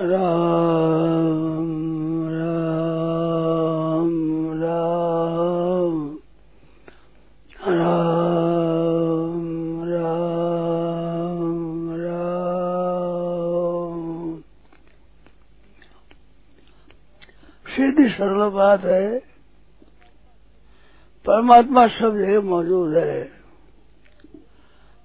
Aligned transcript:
राम 0.00 2.30
राम 2.30 4.50
राम। 4.54 6.18
राम 7.76 9.84
राम 9.84 11.90
राम। 11.90 14.42
सीधी 17.76 18.08
सरल 18.08 18.48
बात 18.48 18.84
है। 18.84 19.18
परमात्मा 21.26 21.86
सब 21.86 22.16
जगह 22.16 22.40
मौजूद 22.40 22.94
है। 22.94 23.30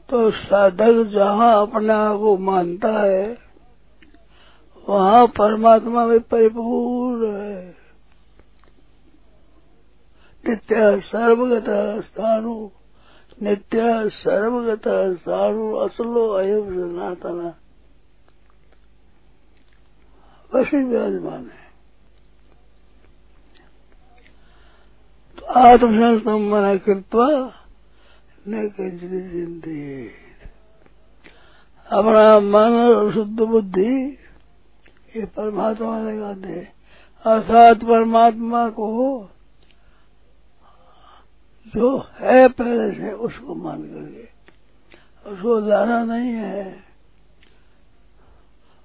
तो 0.10 0.32
साधक 0.32 1.04
जहाँ 1.04 1.62
अपने 1.62 1.94
आप 1.94 2.18
को 2.18 2.38
मानता 2.38 2.88
है 2.88 3.43
वहाँ 4.94 5.28
परमात्मा 5.28 6.06
में 6.06 6.20
परिपूर्ण 6.22 7.34
है। 7.36 7.62
नित्य 10.44 11.00
सर्वगत 11.02 11.66
स्थानु 12.04 12.56
नित्य 13.44 14.10
सर्वगत 14.10 14.88
स्थानु 15.18 15.74
असलो 15.76 16.28
अयम 16.30 16.70
सनातन। 16.70 17.54
वैसे 20.52 20.84
विराजमान 20.84 21.44
है। 21.44 21.64
तो 25.38 25.46
आत्मसंस्तम 25.60 26.50
मना 26.52 26.76
कृत्वा 26.78 27.28
न 28.48 28.68
ज़िंदगी 28.70 30.08
अपना 31.88 32.40
मन 32.40 32.76
और 32.88 33.14
शुद्ध 33.14 33.40
बुद्धि 33.42 34.18
ये 35.16 35.26
परमात्मा 35.26 36.00
लगाते 36.00 36.68
अर्थात 37.26 37.78
परमात्मा 37.78 38.70
को 38.70 39.30
जो 41.68 42.08
है 42.20 42.48
पहले 42.48 42.92
से 42.96 43.12
उसको 43.12 43.56
मान 43.56 43.82
करके। 43.84 44.24
उसको 45.30 45.60
लाना 45.60 46.04
नहीं 46.04 46.32
है, 46.32 46.76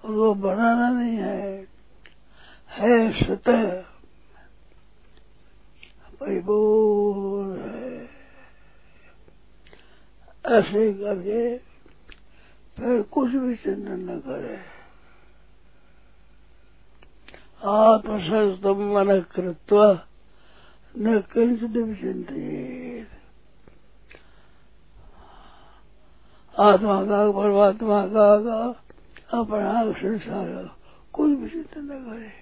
उसको 0.04 0.34
बनाना 0.34 0.90
नहीं 0.90 1.16
है। 1.16 1.66
है 2.70 3.12
स्वतः 3.12 3.82
परिपूर्ण 6.20 7.60
है। 7.60 8.08
ऐसे 10.46 10.92
करके 10.92 11.58
फिर 12.76 13.02
कुछ 13.02 13.30
भी 13.30 13.54
चिंतन 13.56 14.10
न 14.10 14.18
करे। 14.18 14.77
आत्मसंस्तम 17.64 18.94
मन 18.94 19.20
कृत्वा 19.20 20.06
न 20.98 21.18
किंचित 21.18 22.00
चिंतित 22.00 23.08
आत्मा 26.60 27.04
का 27.04 27.30
परमात्मा 27.30 28.06
का, 28.06 28.68
अपना 29.38 29.92
संसार 29.92 30.70
कोई 31.12 31.34
भी 31.34 31.48
चिंतन 31.48 31.80
न 31.80 31.88
करे। 31.88 32.32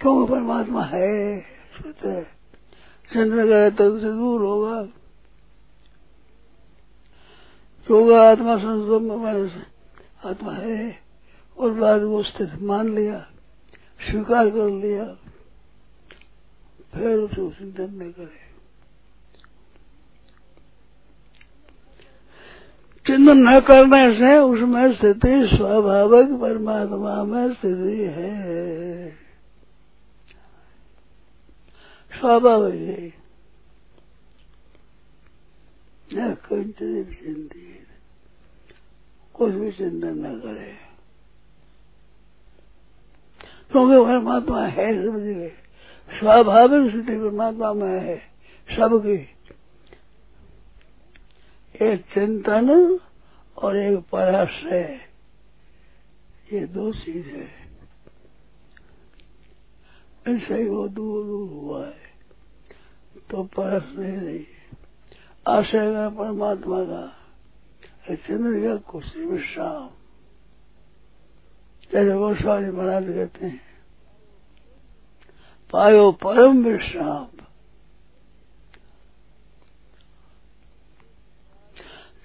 क्योंकि 0.00 0.32
परमात्मा 0.32 0.82
है? 0.84 1.40
स्वतः 1.40 2.22
चिंतन 3.12 3.36
करे 3.36 3.70
तो 3.70 3.84
उसे 3.84 4.12
दूर 4.12 4.40
होगा। 4.40 4.88
होगा 7.90 8.30
आत्मा 8.30 8.56
संस्कृत 8.56 9.66
आत्मा 10.26 10.52
है। 10.52 10.98
और 11.58 11.70
बाद 11.70 12.02
वो 12.02 12.22
स्थित 12.22 12.62
मान 12.62 12.94
लिया। 12.94 13.29
स्वीकार 14.00 14.50
कर 14.50 14.70
लिया, 14.70 15.04
फिर 16.94 17.16
उसे 17.18 17.50
चिंतन 17.50 17.94
नहीं 17.94 18.12
करे। 18.12 18.50
चिंतन 23.06 23.38
न 23.38 23.60
करने 23.60 24.14
से 24.14 24.38
उसमें 24.38 24.94
स्थिति 24.94 25.56
स्वाभाविक, 25.56 26.40
परमात्मा 26.40 27.24
में 27.24 27.48
स्थिति 27.54 28.02
है। 28.02 29.10
स्वाभाविक 32.20 32.74
है। 32.74 33.20
न 36.14 36.34
चिंतित 36.34 37.86
कुछ 39.34 39.52
भी 39.54 39.72
चिंतन 39.72 40.26
न 40.26 40.38
करे। 40.40 40.89
क्योंकि 43.72 44.10
परमात्मा 44.12 44.66
है 44.66 45.02
सब 45.02 45.18
जगह 45.18 45.48
स्वाभाविक 46.18 46.90
स्थिति 46.90 47.18
परमात्मा 47.18 47.72
में 47.72 48.00
है, 48.00 48.16
सबकी। 48.76 49.28
एक 51.84 52.00
चिंतन 52.00 52.98
और 53.58 53.76
एक 53.76 53.98
पराश्रय 53.98 55.00
ये 56.52 56.66
दो 56.66 56.92
चीज़ 56.92 57.26
है। 57.26 57.48
ऐसे 60.28 60.54
ही 60.54 60.68
वो 60.68 60.88
दूर 60.88 61.24
दूर 61.24 61.50
हुआ 61.50 61.86
है। 61.86 62.10
तो 63.30 63.42
परश्रय 63.42 64.16
नहीं। 64.16 64.44
आशय 65.48 65.92
का 65.92 66.08
परमात्मा 66.08 66.84
का। 66.84 67.16
चंद्र 68.10 68.68
का 68.68 68.76
कुछ 68.76 69.16
विश्राम 69.16 69.90
जैसे 71.90 72.14
गोस्वामी 72.14 72.70
महाराज 72.70 73.04
कहते 73.04 73.46
हैं, 73.46 73.60
पायो 75.72 76.12
परम 76.12 76.64
विश्राम। 76.64 77.26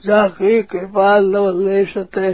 जाके 0.05 0.63
कृपाल 0.63 1.23
लवलेशते 1.25 2.33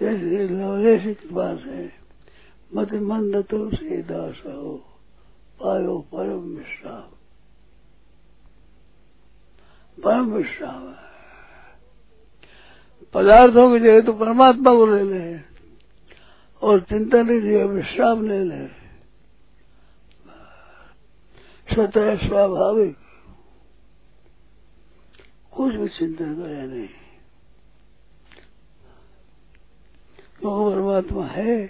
जैसे 0.00 0.48
लवलेश 0.48 1.02
कृपा 1.18 1.56
से 1.56 1.92
मत 2.74 2.92
मंद 2.92 3.44
तुलसी 3.50 4.02
दास 4.02 4.42
हो, 4.46 4.76
पायो 5.62 5.98
परम 6.12 6.56
विश्राम। 6.56 7.10
परम 10.02 10.32
विश्राम 10.32 10.88
है। 10.88 11.11
पदार्थों 13.14 13.72
की 13.72 13.84
जगह 13.84 14.00
तो 14.00 14.12
परमात्मा 14.12 14.74
को 14.74 14.86
ले 14.86 15.02
लें 15.02 15.44
और 16.62 16.80
चिंतन 16.80 17.26
की 17.26 17.40
जगह 17.40 17.64
विश्राम 17.64 18.28
ले 18.28 18.44
लें 18.44 18.82
स्वतः 21.74 22.16
स्वाभाविक। 22.16 22.96
कुछ 25.52 25.74
भी 25.74 25.88
चिंतन 25.88 26.34
करे 26.34 26.66
नहीं। 26.66 26.88
क्योंकि 30.40 30.76
परमात्मा 30.76 31.26
है। 31.26 31.66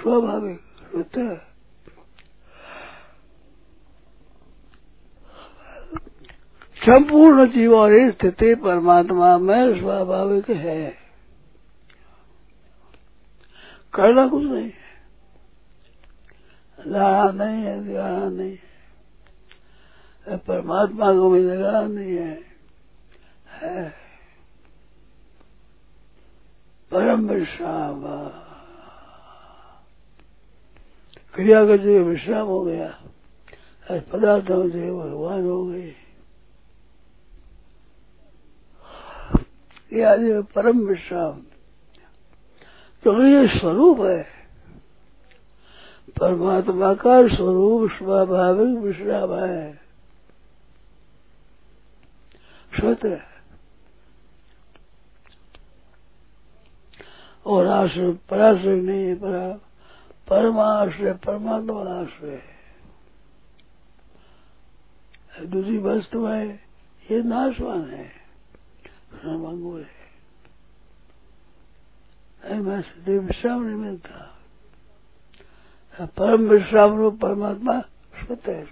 स्वाभाविक, 0.00 0.60
स्वतः। 0.60 1.55
संपूर्ण 6.86 7.46
जीवन 7.46 8.10
स्थिति 8.10 8.54
परमात्मा 8.54 9.38
में 9.38 9.80
स्वाभाविक 9.80 10.50
है। 10.50 10.94
करना 13.94 14.28
कुछ 14.28 14.44
नहीं 14.44 14.64
है। 14.64 14.86
लाना 16.86 17.44
नहीं 17.44 17.62
है, 17.62 17.88
दिखाना 17.88 18.28
नहीं 18.28 18.50
है। 18.50 20.36
परमात्मा 20.36 21.12
को 21.12 21.30
भी 21.30 21.50
दिखाना 21.50 21.82
नहीं 21.82 22.16
है। 22.16 22.40
है। 23.48 23.94
परम 26.90 27.28
विश्राम। 27.28 28.02
क्रिया 31.34 31.66
का 31.66 31.76
जो 31.76 32.00
विश्राम 32.00 32.46
हो 32.46 32.62
गया 32.62 32.98
पदार्थों 33.90 34.70
से 34.70 34.92
भगवान 34.92 35.44
हो 35.44 35.66
गए। 35.66 35.94
ये 39.96 40.02
आज 40.02 40.44
परम 40.54 40.78
विश्राम 40.78 41.32
क्योंकि 43.02 43.22
ये 43.22 43.58
स्वरूप 43.58 44.00
है। 44.00 44.22
परमात्मा 46.20 46.94
का 46.94 47.28
स्वरूप 47.28 47.90
स्वाभाविक 47.90 48.78
विश्राम 48.78 49.34
है। 49.34 49.74
स्वतः 52.80 53.16
और 57.46 57.66
आश्रय, 57.66 58.12
पराश्रय 58.12 58.80
नहीं 58.80 59.04
है, 59.04 59.14
परा, 59.14 59.48
परमाश्रय, 60.28 61.12
परमात्मा 61.12 61.80
आश्रय 61.80 62.30
है। 62.30 62.56
दूसरी 65.46 65.78
वस्तु 65.78 66.26
है, 66.26 66.48
ये 67.10 67.22
नाशवान 67.22 67.90
है। 67.90 68.25
सर्वांगुर 69.16 69.80
है 72.44 72.58
मैं 72.60 72.80
स्थिति 72.82 73.18
विश्राम 73.18 73.62
नहीं 73.62 73.76
मिलता 73.76 74.32
परम 76.16 76.48
विश्राम 76.48 76.96
रूप 76.96 77.20
परमात्मा 77.20 77.80
स्वतः 78.16 78.52
है 78.52 78.64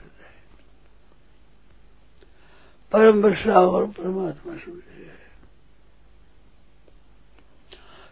परम 2.93 3.23
विश्राम 3.23 3.69
और 3.69 3.87
परमात्मा 3.91 4.57
शुद्ध 4.57 4.83
है 4.89 5.13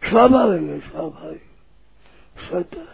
स्वाभाविक 0.03 0.63
है 0.63 0.79
स्वाभाविक 0.89 1.43
स्वतः 2.49 2.87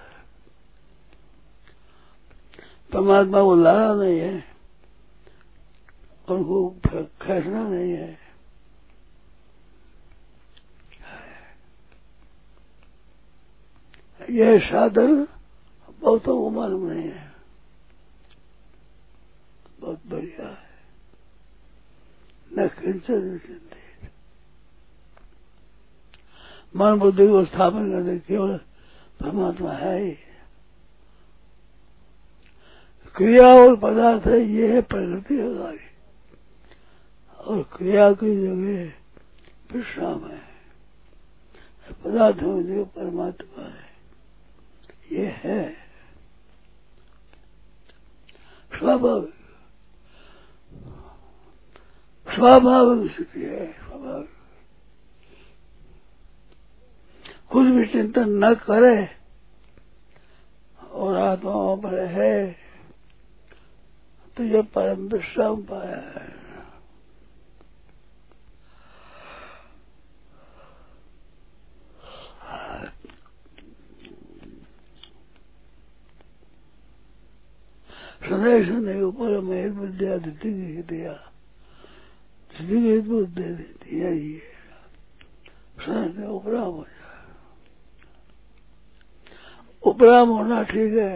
परमात्मा 2.93 3.43
को 3.43 3.55
लाना 3.55 3.93
नहीं 3.95 4.19
है 4.19 4.45
उनको 6.29 6.69
खींचना 6.87 7.63
नहीं 7.63 7.93
है 7.93 8.28
यह 14.31 14.59
साधन 14.59 15.29
बहुतों 16.01 16.41
को 16.41 16.51
मालूम 16.51 16.91
नहीं 16.91 17.09
है। 17.09 17.33
बहुत 19.81 20.01
बढ़िया 20.07 20.49
है। 20.49 20.69
न 22.59 22.69
किंचन 22.69 23.39
चिंतित 23.39 24.11
मन 26.77 26.99
बुद्धि 26.99 27.27
को 27.27 27.45
स्थापन 27.45 27.93
करने 27.93 28.19
केवल 28.19 28.57
परमात्मा 29.21 29.73
है 29.73 30.05
ही। 30.05 30.11
क्रिया 33.17 33.47
और 33.47 33.77
पदार्थ 33.77 34.27
है, 34.27 34.41
ये 34.41 34.75
है 34.75 34.83
प्रकृति 34.83 35.37
कार्य। 35.37 35.81
और 37.39 37.63
क्रिया 37.63 38.13
की 38.13 38.47
जगह 38.47 38.93
विश्राम 39.77 40.31
है। 40.31 40.43
पदार्थ 42.05 42.37
में 42.37 42.67
जगह 42.67 42.85
परमात्मा 42.85 43.65
है। 43.65 43.88
ये 45.09 45.27
है। 45.39 45.61
स्वाभाविक 48.73 49.35
स्वाभाविक 52.27 53.13
स्थिति 53.13 53.41
है 53.43 53.67
स्वाभाविक 53.75 54.37
कुछ 57.51 57.67
भी 57.67 57.85
चिंतन 57.87 58.45
न 58.45 58.55
करे, 58.63 59.09
और 60.93 61.17
आत्माओं 61.19 61.77
पर 61.77 62.05
है 62.07 62.35
तो 64.37 64.45
ये 64.45 64.63
परम 64.75 65.09
विश्राम 65.09 65.63
पाया 65.63 65.97
है। 66.11 66.48
सदैव 78.29 78.65
सदैव 78.65 79.03
ऊपर 79.07 79.41
में 79.41 79.69
विद्या 79.71 80.17
दिति 80.19 80.51
दिया। 80.89 81.13
ज़िंदगी 82.53 82.99
बुद्ध 83.01 83.29
दे 83.31 83.49
देती 83.55 83.99
है 83.99 84.13
ये। 84.19 84.39
सदैव 85.81 86.31
उपराम 86.31 86.71
हो 86.71 86.85
जाए 86.85 86.97
उपराम 89.83 90.29
होना 90.29 90.63
ठीक 90.63 90.93
है। 90.95 91.13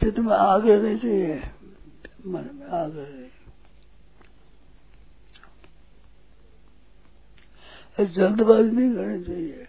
चित्त 0.00 0.18
में 0.18 0.34
आगे 0.34 0.76
नहीं 0.76 0.98
चाहिए, 0.98 1.34
मन 2.26 2.44
में 2.54 2.66
आगे 2.78 3.02
नहीं। 3.02 3.30
जल्दबाजी 8.06 8.70
नहीं 8.70 8.94
करनी 8.94 9.24
चाहिए। 9.24 9.66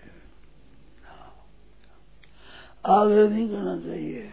आगे 2.86 3.28
नहीं 3.28 3.48
करना 3.50 3.76
चाहिए। 3.80 4.32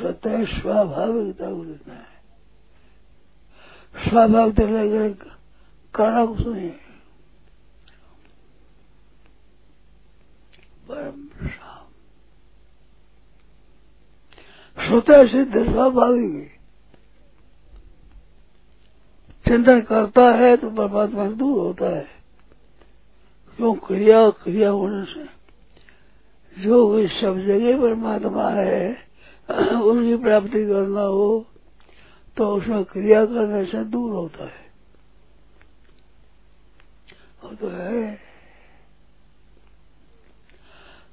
स्वतः 0.00 0.44
स्वाभाविकता 0.44 1.50
को 1.50 1.64
देना 1.64 1.94
है 1.94 2.20
स्वाभाविक 4.08 4.60
लगे 4.60 5.14
करना 5.94 6.26
कुछ 6.26 6.46
नहीं 6.46 6.66
है। 6.66 6.90
परम 10.88 11.48
स्वतः 14.86 15.26
सिद्ध 15.26 15.72
स्वाभाविक 15.72 16.34
है। 16.34 16.60
चिंतन 19.48 19.80
करता 19.80 20.24
है 20.32 20.56
तो 20.56 20.70
परमात्मा 20.70 21.28
से 21.28 21.34
दूर 21.34 21.58
होता 21.58 21.96
है। 21.96 22.08
क्यों? 23.56 23.74
क्रिया 23.74 24.30
क्रिया 24.30 24.70
होने 24.70 25.04
से। 25.04 25.40
जो 26.62 26.88
कोई 26.88 27.08
सब 27.08 27.38
जगह 27.38 27.80
परमात्मा 27.80 28.50
है 28.50 29.09
उसकी 29.58 30.16
प्राप्ति 30.16 30.66
करना 30.66 31.00
हो 31.00 31.46
तो 32.36 32.56
उसमें 32.56 32.84
क्रिया 32.84 33.24
करने 33.26 33.64
से 33.64 33.84
दूर 33.84 34.12
होता 34.12 34.44
है। 34.44 34.70
वो 37.44 37.54
तो 37.54 37.68
है। 37.68 38.16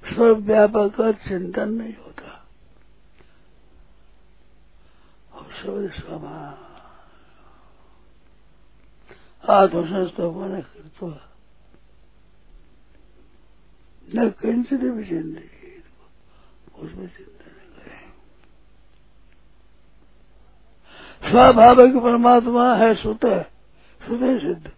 सर्व 0.04 0.36
व्यापक 0.36 0.94
का 0.94 1.12
चिंतन 1.12 1.68
नहीं 1.68 1.94
होता। 1.96 2.46
और 5.32 5.52
शब्द 5.52 6.02
समा 6.02 6.64
आत्मसंस्थ 9.44 10.20
मन 10.20 10.60
कृत्वा 10.60 11.20
न 14.14 14.30
किंचित 14.30 14.80
भी 14.80 15.04
चिंतित 15.04 15.84
उसमें 16.78 17.08
करें 17.08 17.37
स्वाभाविक 21.24 22.02
परमात्मा 22.02 22.74
है 22.74 22.94
सुत 22.94 23.20
सुत 24.02 24.20
सिद्ध। 24.20 24.72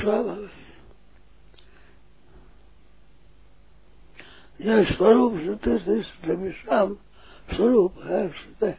स्वाभाविक। 0.00 0.50
यह 4.60 4.84
स्वरूप 4.84 5.32
सुत 5.32 5.78
से 5.82 6.34
विश्राम 6.34 6.94
स्वरूप 7.54 7.94
है, 8.04 8.28
सुत। 8.28 8.74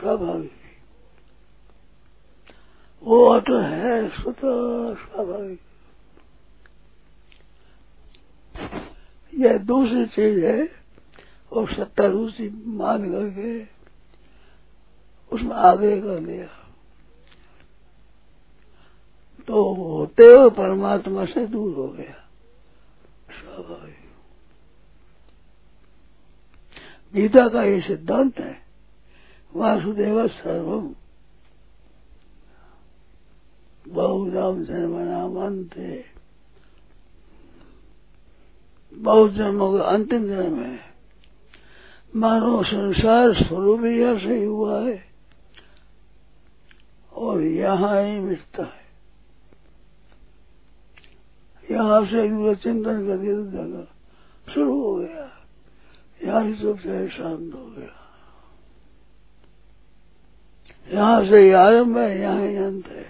स्वाभाविक। 0.00 0.52
वो 3.02 3.26
अटल 3.26 3.60
है, 3.60 4.08
सुत, 4.08 4.38
स्वाभाविक। 4.98 5.63
यह 9.38 9.58
दूसरी 9.58 10.06
चीज़ 10.06 10.44
है 10.44 10.68
और 11.52 11.72
सत्ता 11.74 12.08
दूसरी 12.08 12.48
मान 12.66 13.10
करके 13.12 13.62
उसमें 15.32 15.56
आगे 15.56 16.00
कर 16.00 16.20
लिया 16.20 16.46
तो 19.48 19.74
होते 19.74 20.26
हुए 20.26 20.50
परमात्मा 20.50 21.24
से 21.24 21.46
दूर 21.46 21.74
हो 21.74 21.88
गया। 21.88 22.14
स्वाभाविक। 23.30 23.96
गीता 27.14 27.48
का 27.48 27.62
ये 27.62 27.80
सिद्धांत 27.80 28.38
है, 28.38 28.56
वासुदेव 29.54 30.26
सर्वम। 30.28 30.94
बहुराम 33.88 34.64
जन्मनामंते 34.64 36.13
बहुत 38.94 39.32
जन्मों 39.32 39.78
का 39.78 39.84
अंतिम 39.84 40.26
जन्म 40.26 40.62
है। 40.62 40.78
मानो 42.16 42.62
संसार 42.62 43.34
स्वरूप 43.34 43.80
से 44.20 44.44
हुआ 44.44 44.80
है 44.80 45.04
और 47.12 47.42
यहाँ 47.42 48.02
ही 48.02 48.18
मिटता 48.20 48.62
है। 48.62 48.82
यहाँ 51.70 52.04
से 52.04 52.54
चिंतन 52.54 53.06
करके 53.06 53.34
जगह 53.52 53.86
शुरू 54.54 54.80
हो 54.82 54.94
गया, 54.94 55.30
यहाँ 56.24 56.44
ही 56.44 56.54
चुपचाप 56.54 57.08
शांत 57.08 57.54
हो 57.54 57.66
गया। 57.68 58.00
यहाँ 60.88 61.24
से 61.24 61.52
आरंभ 61.52 61.98
है, 61.98 62.20
यहाँ 62.20 62.46
ही 62.46 62.56
अंत 62.56 62.88
है। 62.88 63.04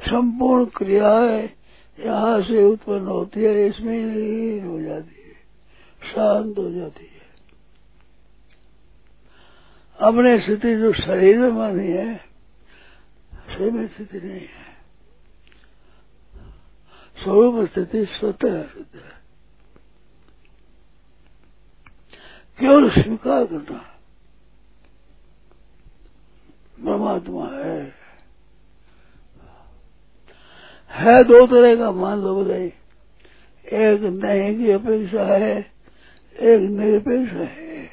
संपूर्ण 0.00 0.64
क्रियाएँ 0.64 1.48
यहाँ 1.98 2.42
से 2.42 2.64
उत्पन्न 2.64 3.06
होती 3.06 3.42
है, 3.42 3.66
इसमें 3.66 4.06
लीन 4.06 4.66
हो 4.66 4.80
जाती 4.80 5.22
है, 5.22 5.34
शांत 6.12 6.58
हो 6.58 6.70
जाती 6.70 7.04
है। 7.04 7.14
अपने 9.98 10.40
स्थिति 10.40 10.76
जो 10.76 10.92
शरीर 10.92 11.38
में 11.38 11.50
मानी 11.50 11.86
है 11.86 12.16
स्वयं 13.46 13.88
स्थिति 13.88 14.20
नहीं 14.20 14.40
है। 14.40 14.64
स्वरूप 17.22 17.68
स्थिति 17.68 18.06
स्वतः 18.06 18.62
सिद्ध 18.62 18.96
है। 18.96 19.24
केवल 22.60 22.90
स्वीकार 22.90 23.46
करना। 23.46 23.78
परमात्मा 26.84 27.48
है। 27.50 28.03
है 30.94 31.24
दो 31.24 31.46
तरह 31.46 31.76
का, 31.76 31.90
मान 31.90 32.18
लो 32.18 32.44
बताइए। 32.44 32.72
एक 33.72 34.00
नहीं 34.00 34.58
की 34.58 34.70
अपेक्षा 34.70 35.24
है, 35.24 35.72
एक 36.40 36.60
निरपेक्ष 36.60 37.32
है। 37.32 37.90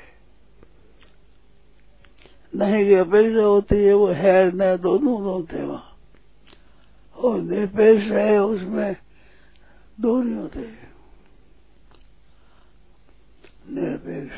नहीं 2.55 2.85
की 2.85 2.93
अपेक्षा 2.93 3.41
होती 3.41 3.75
है, 3.75 3.93
वो 3.93 4.07
है 4.07 4.51
न, 4.51 4.77
दोनों 4.77 5.21
होते 5.21 5.63
वहाँ। 5.63 5.97
और 7.15 7.41
निरपेक्ष 7.41 8.03
है, 8.03 8.43
उसमें 8.43 8.95
दो 9.99 10.21
नहीं 10.21 10.35
होते। 10.35 10.59
निरपेक्ष। 13.69 14.35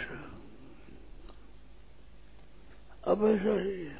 अपेक्षा 3.08 3.50
नहीं 3.50 3.86
है। 3.86 3.96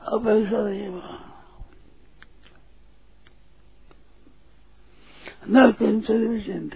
अपेक्षा 0.00 0.68
नहीं 0.68 0.88
वहाँ। 0.88 1.25
न 5.48 5.70
किंचन 5.72 6.26
विचिंत 6.26 6.74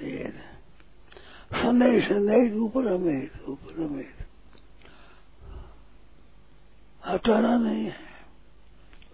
शनै 1.55 2.01
शनै 2.01 2.41
उपरमेत 2.59 3.49
उपरमेत 3.49 4.17
हटाना 7.07 7.57
नहीं 7.59 7.85
है 7.85 7.97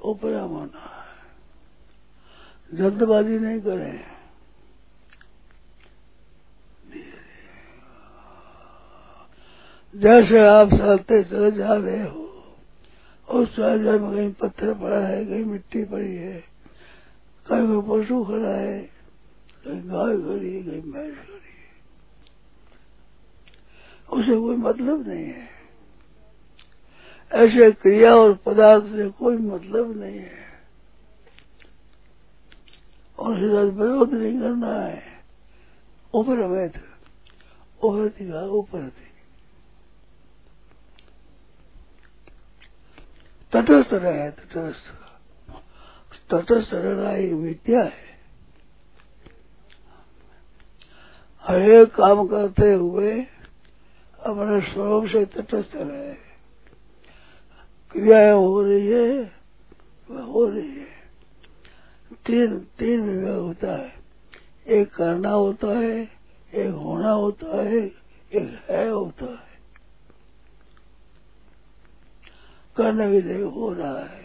उपरम 0.02 0.48
होना 0.48 0.80
है 0.80 1.04
जल्दबाजी 2.72 3.38
नहीं 3.38 3.60
करें। 3.60 4.04
जैसे 9.94 10.38
आप 10.38 10.70
चलते 10.70 11.22
चले 11.24 11.50
जा 11.50 11.74
रहे 11.74 12.02
हो, 12.02 12.24
उस 13.28 13.58
राजा 13.58 13.92
में 13.92 14.10
कहीं 14.12 14.32
पत्थर 14.32 14.72
पड़ा 14.74 15.00
है, 15.06 15.24
कहीं 15.24 15.44
मिट्टी 15.44 15.84
पड़ी 15.84 16.14
है, 16.14 16.44
कहीं 17.46 17.80
कोई 17.80 18.04
पशु 18.04 18.24
खड़ा 18.24 18.54
है 18.54 18.95
कहीं 19.66 19.82
गाय 19.90 20.16
खड़ी 20.16 20.56
है 20.56 20.62
कहीं 20.62 20.92
भैंस 20.92 21.16
खड़ी 21.16 21.42
उसे 24.12 24.36
कोई 24.40 24.56
मतलब 24.56 25.08
नहीं 25.08 25.24
है। 25.24 25.48
ऐसे 27.32 27.72
क्रिया 27.72 28.14
और 28.14 28.34
पदार्थ 28.34 28.84
से 28.84 29.08
कोई 29.08 29.36
मतलब 29.36 30.00
नहीं 30.00 30.18
है। 30.18 30.46
और 33.18 33.34
उसके 33.34 33.80
विरोध 33.80 34.14
नहीं 34.14 34.40
करना 34.40 34.72
है, 34.72 35.02
ऊपर 36.14 36.42
हमें 36.42 36.68
ऊपर 37.84 38.08
दिखा 38.08 38.40
ऊपर 38.40 38.90
थी। 38.90 39.06
तटस्थ 43.52 43.92
रहे, 43.92 44.30
तटस्थ। 44.30 44.84
तटस्थ 46.30 46.74
रहना 46.74 47.10
एक 47.12 47.32
विद्या 47.32 47.82
है। 47.82 48.05
हर 51.46 51.62
एक 51.62 51.94
काम 51.94 52.28
करते 52.28 52.72
हुए 52.72 53.22
अपने 54.22 54.72
स्वरूप 54.72 55.06
से 55.06 55.24
तटस्थ 55.24 55.70
रहे। 55.74 56.14
क्रियाएँ 57.92 58.32
हो 58.32 58.62
रही 58.62 58.86
है, 58.86 59.32
वह 60.10 60.22
हो 60.22 60.46
रही 60.46 60.70
है। 60.70 60.96
तीन 62.26 62.58
तीन 62.58 63.00
विभाग 63.00 63.38
होता 63.38 63.76
है। 63.76 63.92
एक 64.68 64.94
करना 64.94 65.30
होता 65.30 65.78
है, 65.78 66.08
एक 66.54 66.70
होना 66.70 67.10
होता 67.10 67.62
है, 67.62 67.92
एक 68.32 68.64
है 68.70 68.88
होता 68.88 69.24
है। 69.24 69.58
करने 72.76 73.22
जगह 73.22 73.46
हो 73.46 73.72
रहा 73.72 74.00
है। 74.00 74.22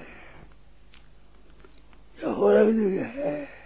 या 2.24 2.30
हो 2.30 2.52
रहा 2.52 2.64
की 2.64 2.74
जगह 2.74 3.04
है। 3.06 3.61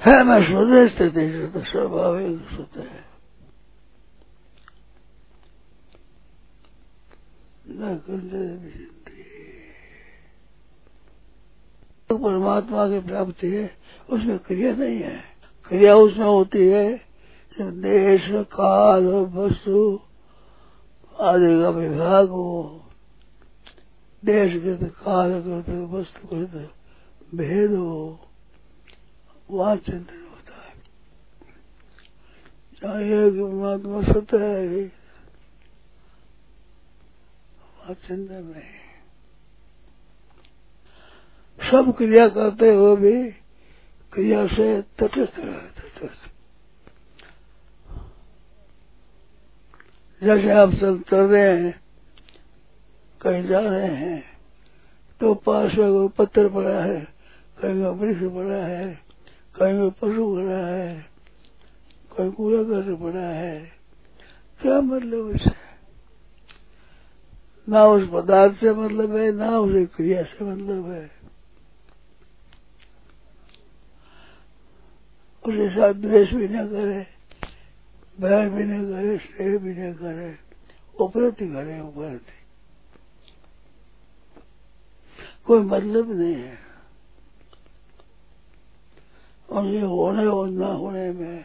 है 0.00 0.24
मैं 0.24 0.40
स्वदेश 0.46 0.94
स्थिति 0.94 1.32
शुद्ध 1.32 1.66
स्वाभाविक 1.66 2.38
शुद्ध 2.38 2.78
है 2.78 3.06
तो 12.08 12.18
परमात्मा 12.18 12.88
की 12.88 12.98
प्राप्ति 13.00 13.46
है 13.46 13.76
उसमें 14.10 14.38
क्रिया 14.38 14.74
नहीं 14.74 14.98
है। 14.98 15.22
क्रिया 15.68 15.94
उसमें 15.96 16.26
होती 16.26 16.66
है। 16.66 17.06
देश 17.60 18.28
काल, 18.30 19.06
वस्तु, 19.06 20.00
आदि 21.20 21.62
का 21.62 21.70
विभाग 21.70 22.28
हो 22.28 22.82
देश 24.24 24.62
कृत 24.62 24.92
काल 24.92 25.42
कृत 25.42 25.90
वस्तु 25.90 26.28
कृत 26.28 26.72
भेद 27.34 27.70
हो। 27.70 28.25
वहाँ 29.48 29.76
चिंतन 29.78 30.22
होता 30.22 30.54
है। 30.60 30.72
चाहिए 32.76 33.30
कि 33.30 33.38
परमात्मा 33.40 34.02
सत्य 34.02 34.38
है 34.38 34.84
वहाँ 37.78 37.94
चिंतन 38.06 38.44
नहीं 38.46 38.74
सब 41.60 41.96
क्रिया 41.96 42.28
करते 42.28 42.74
हुए 42.74 42.96
भी 42.96 43.30
क्रिया 44.12 44.46
से 44.46 44.66
तटस्थ 44.98 45.38
रहे 45.38 45.68
तटस्थ। 45.78 46.34
जैसे 50.22 50.50
आप 50.52 50.74
सब 50.74 51.02
चल 51.10 51.22
रहे 51.22 51.50
हैं, 51.54 51.72
कहीं 53.20 53.42
जा 53.48 53.60
रहे 53.60 53.88
हैं 53.94 54.22
तो 55.20 55.34
पास 55.36 55.74
में 55.74 55.90
कोई 55.90 56.08
पत्थर 56.18 56.48
पड़ा 56.48 56.78
है, 56.80 57.00
कहीं 57.58 57.82
वृक्ष 57.82 58.22
पड़ा 58.34 58.62
है 58.66 59.05
कोई 59.58 59.90
पशु 59.90 60.24
खड़ा 60.36 60.66
है 60.66 61.06
कहीं 62.16 62.30
कूड़ा 62.32 62.62
कर 62.62 62.94
पड़ा 62.94 63.20
है। 63.20 63.72
क्या 64.60 64.80
मतलब 64.80 65.30
इससे 65.30 65.54
ना 67.68 67.84
उस 67.86 68.08
पदार्थ 68.12 68.60
से 68.60 68.72
मतलब 68.72 69.16
है, 69.16 69.32
ना 69.32 69.58
उस 69.58 69.72
क्रिया 69.96 70.22
से 70.22 70.44
मतलब 70.44 70.90
है। 70.90 71.04
उसके 75.46 75.68
साथ 75.70 75.94
द्वेष 75.94 76.32
भी 76.34 76.48
न 76.48 76.66
करे 76.68 77.06
बैर 78.20 78.48
भी 78.48 78.64
न 78.64 78.82
करे, 78.90 79.18
स्नेह 79.18 79.58
भी 79.58 79.74
न 79.74 79.92
करे 79.94 80.38
उपरति 81.00 81.48
करे 81.48 81.80
उपरति 81.80 82.32
कोई 85.46 85.60
मतलब 85.60 86.10
नहीं 86.12 86.34
है। 86.34 86.65
और 89.56 89.66
ये 89.66 89.80
होने 89.80 90.26
और 90.26 90.48
न 90.48 90.62
होने 90.62 91.12
में। 91.12 91.44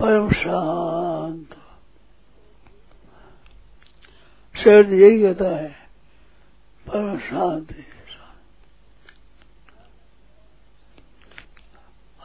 परम 0.00 0.30
शांत। 0.30 1.46
शर्त 4.56 4.88
यही 4.88 5.22
कहता 5.22 5.56
है। 5.56 5.68
परम 6.88 7.18
शांति। 7.18 7.84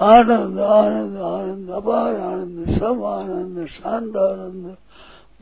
आनंद 0.01 0.60
आनंद 0.60 1.17
आनंद, 1.17 1.69
अपार 1.69 2.15
आनंद, 2.15 2.79
सब 2.79 3.03
आनंद, 3.03 3.67
शांत 3.67 4.15
आनंद, 4.15 4.77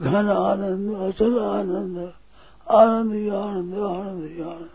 घन 0.02 0.30
आनंद, 0.30 1.14
अचल 1.14 1.40
आनंद 1.40 2.14
आनंद 2.72 3.14
ही 3.14 3.30
आनंद 3.30 3.74
आनंद 3.74 4.32
ही 4.32 4.42
आनंद। 4.42 4.70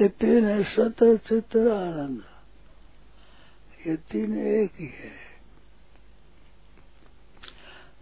ये 0.00 0.08
तीन 0.08 0.44
है 0.44 0.64
सतर 0.64 1.16
चित्र 1.16 1.70
आनंद। 1.72 2.24
ये 3.86 3.96
तीन 3.96 4.38
एक 4.38 4.72
ही 4.74 4.86
है। 4.86 5.10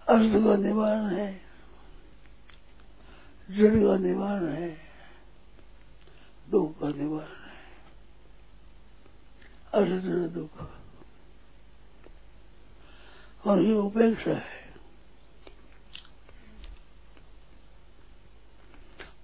अस्त 0.08 0.46
का 0.46 0.56
निवारण 0.56 1.06
है। 1.06 1.40
जड़ 3.50 3.86
का 3.86 3.96
निवारण 3.96 4.48
है। 4.48 4.78
दुख 6.50 6.80
का 6.80 6.88
निवारण 6.88 7.44
है। 7.44 7.48
असत 9.74 10.32
दुख। 10.32 10.70
और 13.46 13.62
ये 13.62 13.74
उपेक्षा 13.74 14.30
है। 14.30 14.68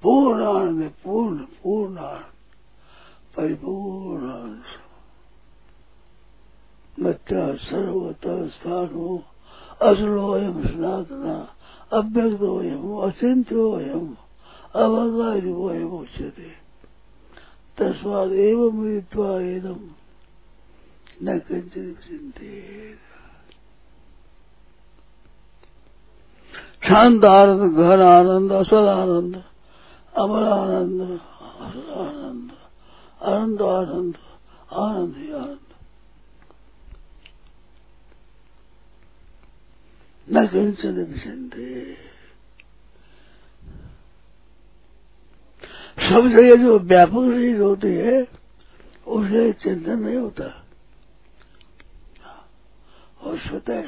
पूर्ण 0.03 0.45
आनंद 0.45 0.91
पूर्ण 1.05 1.39
पूर्ण 1.39 1.99
आनंद। 1.99 2.34
परिपूर्ण 3.37 4.27
मत्या 6.99 7.47
सर्वता 7.61 8.35
स्थानो 8.49 9.17
असलोयम 9.83 10.61
सनातना 10.63 11.37
अव्यक्तोयम 11.99 12.85
अचिंत्योयम 13.07 14.07
अवगारिवोयम 14.75 15.93
उच्यते। 15.99 16.51
तस्माद 17.79 18.33
एवं 18.45 18.73
मित्वा 18.75 19.31
एदम 19.41 19.81
न 21.23 21.39
कंचित 21.39 21.95
चिंतित 22.05 22.99
शांत 26.87 27.25
आनंद 27.25 27.77
घन 27.77 28.01
आनंद 28.03 28.53
असल 28.53 28.89
आनंद 28.89 29.37
अमर 30.23 30.43
आनंद 30.43 31.01
आनंद 31.03 32.51
आनंद 33.25 33.63
आनंद 33.63 34.19
आनंद 34.73 35.17
ही 35.17 35.33
आनंद। 35.33 35.59
न 40.33 40.47
किंचन 40.47 41.05
विसंते 41.05 41.95
सब 45.95 46.29
जगह 46.29 46.63
जो 46.63 46.79
व्यापक 46.79 47.13
चीज़ 47.13 47.61
होती 47.61 47.89
है, 47.89 48.29
उसे 49.07 49.53
चिंतन 49.53 49.99
नहीं 49.99 50.17
होता। 50.17 50.67
और 53.21 53.39
स्वतः 53.39 53.83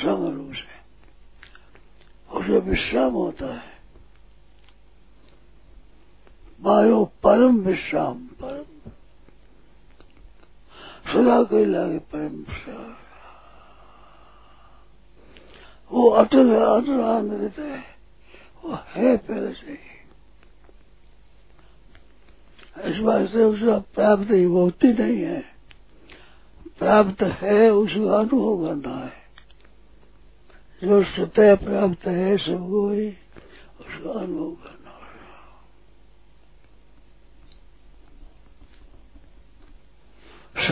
श्रम 0.00 0.36
रूप 0.36 0.52
से। 0.52 0.76
उसे 2.36 2.58
विश्राम 2.58 3.12
होता 3.12 3.54
है। 3.54 3.75
वायु 6.66 7.04
परम 7.04 7.56
विश्राम, 7.56 8.14
परम। 8.14 8.90
सदा 11.12 11.42
कोई 11.42 11.64
लागे 11.64 11.98
परम 11.98 12.36
विश्राम। 12.36 12.94
वो 15.92 16.10
अटल 16.10 16.50
है, 16.50 16.80
अटल 16.80 17.00
आनंद 17.00 17.52
है। 17.58 17.84
वो 18.64 18.78
है 18.88 19.16
पहले 19.16 19.52
से 19.52 19.72
ही। 19.72 19.96
इस 22.90 22.96
बात 22.96 23.28
से 23.28 23.44
उसका 23.44 23.78
प्राप्त 23.78 24.30
ही 24.30 24.44
होती 24.44 24.88
नहीं 24.88 25.22
है। 25.22 25.44
प्राप्त 26.78 27.22
है, 27.22 27.70
उसका 27.70 28.18
अनुभव 28.18 28.66
करना 28.66 28.96
है। 28.96 29.26
जो 30.84 31.04
स्वतः 31.04 31.54
प्राप्त 31.54 32.06
है 32.06 32.38
सबको 32.38 32.90
ही 32.90 33.08
उसका 33.80 34.20
अनुभव 34.20 34.50
करना 34.50 34.75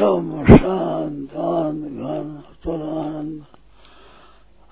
सम 0.05 0.27
शांत 0.47 1.37
आनंद 1.41 2.01
घन 2.05 2.33
तुल 2.65 2.81
आनंद 2.83 3.43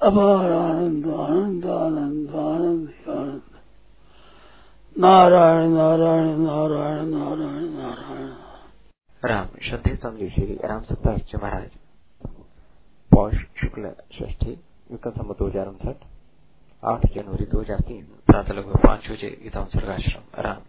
अपार 0.00 0.50
आनंद 0.52 1.06
आनंद 1.06 1.66
आनंद 1.66 2.34
आनंद 2.36 3.08
आनंद 3.10 3.40
नारायण 4.96 5.70
नारायण 5.72 6.40
नारायण 6.40 7.08
नारायण 7.10 7.70
नारायण 7.76 8.28
राम 9.22 9.46
श्रद्धे 9.68 9.94
स्वामी 9.94 10.28
श्री 10.30 10.58
राम 10.64 10.82
सत्ताजी 10.82 11.36
महाराज। 11.36 11.70
पौष 13.12 13.34
शुक्ल 13.60 13.92
षष्ठी 14.18 14.52
विक्रम 14.90 15.32
दो 15.32 15.46
हज़ार 15.46 15.66
उनसठ। 15.68 16.04
आठ 16.82 17.06
जनवरी 17.14 17.46
दो 17.46 17.60
हज़ार 17.60 17.80
तीन, 17.80 18.04
प्रातः 18.28 18.54
लगभग 18.54 18.86
पाँच 18.86 19.10
बजे 19.10 19.30
गीता 19.42 19.64
सर्गाश्रम 19.72 20.42
राम। 20.42 20.60